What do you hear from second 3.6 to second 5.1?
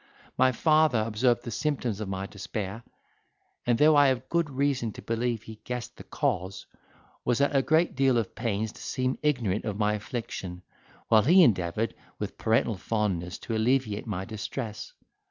and though I have good reason to